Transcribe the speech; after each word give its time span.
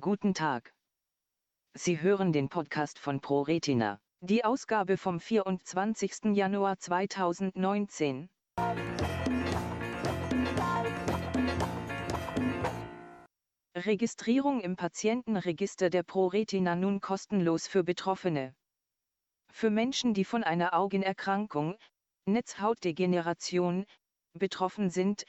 Guten 0.00 0.32
Tag. 0.32 0.72
Sie 1.74 2.00
hören 2.00 2.32
den 2.32 2.48
Podcast 2.48 2.98
von 2.98 3.20
ProRetina, 3.20 4.00
die 4.22 4.46
Ausgabe 4.46 4.96
vom 4.96 5.20
24. 5.20 6.34
Januar 6.34 6.78
2019. 6.78 8.30
Registrierung 13.76 14.62
im 14.62 14.76
Patientenregister 14.76 15.90
der 15.90 16.02
ProRetina 16.02 16.76
nun 16.76 17.02
kostenlos 17.02 17.66
für 17.66 17.84
Betroffene. 17.84 18.54
Für 19.52 19.68
Menschen, 19.68 20.14
die 20.14 20.24
von 20.24 20.44
einer 20.44 20.72
Augenerkrankung, 20.72 21.76
Netzhautdegeneration, 22.24 23.84
betroffen 24.32 24.88
sind, 24.88 25.26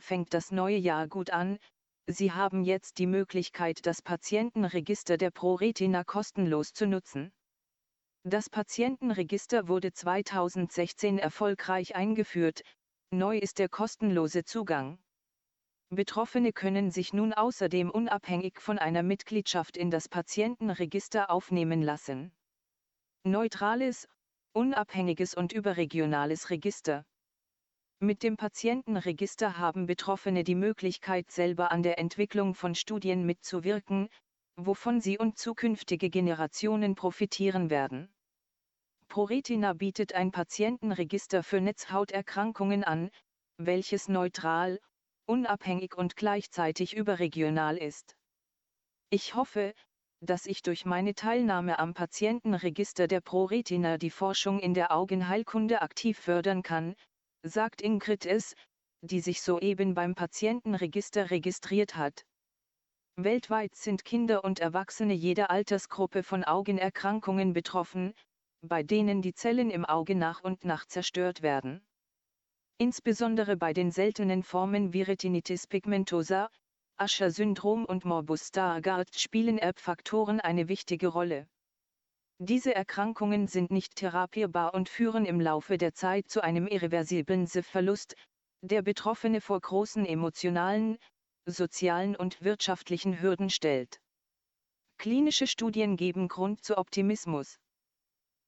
fängt 0.00 0.32
das 0.32 0.50
neue 0.50 0.78
Jahr 0.78 1.08
gut 1.08 1.28
an, 1.28 1.58
Sie 2.06 2.32
haben 2.32 2.64
jetzt 2.64 2.98
die 2.98 3.06
Möglichkeit, 3.06 3.86
das 3.86 4.02
Patientenregister 4.02 5.16
der 5.16 5.30
ProRetina 5.30 6.04
kostenlos 6.04 6.72
zu 6.74 6.86
nutzen. 6.86 7.32
Das 8.24 8.50
Patientenregister 8.50 9.68
wurde 9.68 9.92
2016 9.92 11.18
erfolgreich 11.18 11.96
eingeführt, 11.96 12.62
neu 13.10 13.38
ist 13.38 13.58
der 13.58 13.68
kostenlose 13.68 14.44
Zugang. 14.44 14.98
Betroffene 15.90 16.52
können 16.52 16.90
sich 16.90 17.12
nun 17.12 17.32
außerdem 17.32 17.90
unabhängig 17.90 18.60
von 18.60 18.78
einer 18.78 19.02
Mitgliedschaft 19.02 19.76
in 19.76 19.90
das 19.90 20.08
Patientenregister 20.08 21.30
aufnehmen 21.30 21.82
lassen. 21.82 22.32
Neutrales, 23.24 24.08
unabhängiges 24.52 25.34
und 25.34 25.52
überregionales 25.52 26.50
Register. 26.50 27.04
Mit 28.00 28.22
dem 28.22 28.36
Patientenregister 28.36 29.56
haben 29.56 29.86
Betroffene 29.86 30.44
die 30.44 30.54
Möglichkeit 30.54 31.30
selber 31.30 31.70
an 31.70 31.82
der 31.82 31.98
Entwicklung 31.98 32.54
von 32.54 32.74
Studien 32.74 33.24
mitzuwirken, 33.24 34.08
wovon 34.56 35.00
sie 35.00 35.18
und 35.18 35.38
zukünftige 35.38 36.10
Generationen 36.10 36.94
profitieren 36.96 37.70
werden. 37.70 38.12
ProRetina 39.08 39.72
bietet 39.74 40.12
ein 40.12 40.32
Patientenregister 40.32 41.42
für 41.42 41.60
Netzhauterkrankungen 41.60 42.84
an, 42.84 43.10
welches 43.58 44.08
neutral, 44.08 44.80
unabhängig 45.26 45.96
und 45.96 46.16
gleichzeitig 46.16 46.96
überregional 46.96 47.76
ist. 47.76 48.16
Ich 49.10 49.34
hoffe, 49.34 49.74
dass 50.20 50.46
ich 50.46 50.62
durch 50.62 50.84
meine 50.84 51.14
Teilnahme 51.14 51.78
am 51.78 51.94
Patientenregister 51.94 53.06
der 53.06 53.20
ProRetina 53.20 53.98
die 53.98 54.10
Forschung 54.10 54.58
in 54.58 54.74
der 54.74 54.90
Augenheilkunde 54.90 55.82
aktiv 55.82 56.18
fördern 56.18 56.62
kann, 56.62 56.96
sagt 57.44 57.82
Ingrid 57.82 58.26
S., 58.26 58.54
die 59.02 59.20
sich 59.20 59.42
soeben 59.42 59.94
beim 59.94 60.14
Patientenregister 60.14 61.30
registriert 61.30 61.94
hat. 61.94 62.24
Weltweit 63.16 63.76
sind 63.76 64.04
Kinder 64.04 64.42
und 64.42 64.58
Erwachsene 64.58 65.14
jeder 65.14 65.50
Altersgruppe 65.50 66.22
von 66.22 66.42
Augenerkrankungen 66.42 67.52
betroffen, 67.52 68.14
bei 68.62 68.82
denen 68.82 69.22
die 69.22 69.34
Zellen 69.34 69.70
im 69.70 69.84
Auge 69.84 70.14
nach 70.14 70.42
und 70.42 70.64
nach 70.64 70.86
zerstört 70.86 71.42
werden. 71.42 71.86
Insbesondere 72.78 73.56
bei 73.56 73.72
den 73.72 73.90
seltenen 73.90 74.42
Formen 74.42 74.92
wie 74.92 75.02
Retinitis 75.02 75.66
pigmentosa, 75.66 76.50
Usher-Syndrom 76.98 77.84
und 77.84 78.04
Morbus 78.04 78.48
Stargardt 78.48 79.14
spielen 79.14 79.58
Erbfaktoren 79.58 80.40
eine 80.40 80.68
wichtige 80.68 81.08
Rolle. 81.08 81.46
Diese 82.38 82.74
Erkrankungen 82.74 83.46
sind 83.46 83.70
nicht 83.70 83.94
therapierbar 83.94 84.74
und 84.74 84.88
führen 84.88 85.24
im 85.24 85.40
Laufe 85.40 85.78
der 85.78 85.94
Zeit 85.94 86.28
zu 86.28 86.42
einem 86.42 86.66
irreversiblen 86.66 87.46
SIF-Verlust, 87.46 88.16
der 88.60 88.82
Betroffene 88.82 89.40
vor 89.40 89.60
großen 89.60 90.04
emotionalen, 90.04 90.98
sozialen 91.46 92.16
und 92.16 92.42
wirtschaftlichen 92.42 93.20
Hürden 93.20 93.50
stellt. 93.50 94.00
Klinische 94.98 95.46
Studien 95.46 95.96
geben 95.96 96.28
Grund 96.28 96.64
zu 96.64 96.78
Optimismus. 96.78 97.58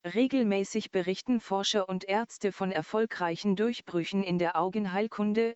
Regelmäßig 0.04 0.90
berichten 0.90 1.40
Forscher 1.40 1.88
und 1.88 2.04
Ärzte 2.04 2.52
von 2.52 2.72
erfolgreichen 2.72 3.56
Durchbrüchen 3.56 4.22
in 4.22 4.38
der 4.38 4.56
Augenheilkunde, 4.56 5.54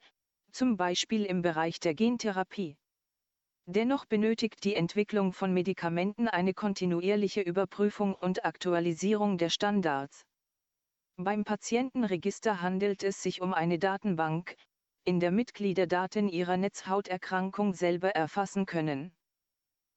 zum 0.53 0.77
Beispiel 0.77 1.25
im 1.25 1.43
Bereich 1.43 1.81
der 1.81 1.95
Gentherapie. 1.95 2.77
Dennoch 3.73 4.05
benötigt 4.05 4.65
die 4.65 4.75
Entwicklung 4.75 5.33
von 5.33 5.55
Medikamenten 5.55 6.27
eine 6.27 6.55
kontinuierliche 6.55 7.41
Überprüfung 7.41 8.17
und 8.17 8.45
Aktualisierung 8.45 9.39
der 9.39 9.49
Standards. 9.49 10.27
Beim 11.17 11.45
Patientenregister 11.45 12.63
handelt 12.63 13.05
es 13.05 13.23
sich 13.23 13.41
um 13.41 13.55
eine 13.55 13.79
Datenbank, 13.79 14.57
in 15.05 15.21
der 15.21 15.31
Mitglieder 15.31 15.87
Daten 15.87 16.29
ihrer 16.29 16.57
Netzhauterkrankung 16.57 17.73
selber 17.73 18.11
erfassen 18.11 18.67
können. 18.67 19.15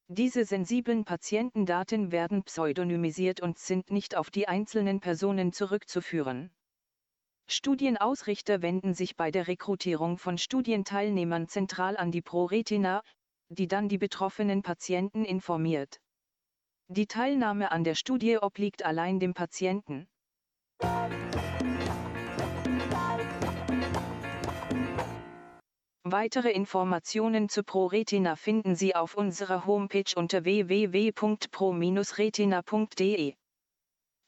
Diese 0.08 0.46
sensiblen 0.46 1.04
Patientendaten 1.04 2.12
werden 2.12 2.44
pseudonymisiert 2.44 3.42
und 3.42 3.58
sind 3.58 3.90
nicht 3.90 4.16
auf 4.16 4.30
die 4.30 4.48
einzelnen 4.48 5.00
Personen 5.00 5.52
zurückzuführen. 5.52 6.52
Studienausrichter 7.48 8.62
wenden 8.62 8.94
sich 8.94 9.16
bei 9.16 9.32
der 9.32 9.48
Rekrutierung 9.48 10.20
von 10.20 10.38
Studienteilnehmern 10.38 11.48
zentral 11.48 11.98
an 11.98 12.12
die 12.12 12.22
ProRetina, 12.22 13.02
die 13.54 13.68
dann 13.68 13.90
die 13.90 13.98
betroffenen 13.98 14.62
Patienten 14.62 15.26
informiert. 15.26 16.00
Die 16.88 17.08
Teilnahme 17.08 17.72
an 17.72 17.84
der 17.84 17.96
Studie 17.96 18.38
obliegt 18.38 18.84
allein 18.84 19.20
dem 19.20 19.34
Patienten. 19.34 20.08
Weitere 26.06 26.52
Informationen 26.52 27.48
zu 27.50 27.64
ProRetina 27.64 28.36
finden 28.36 28.76
Sie 28.76 28.94
auf 28.94 29.16
unserer 29.16 29.66
Homepage 29.66 30.14
unter 30.16 30.44
www.pro-retina.de. 30.44 33.34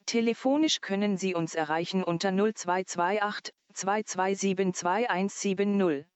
Telefonisch 0.06 0.80
können 0.80 1.16
Sie 1.16 1.34
uns 1.34 1.54
erreichen 1.54 2.02
unter 2.02 2.32
0228 2.32 3.54
2272 3.74 4.74
2170. 4.74 6.15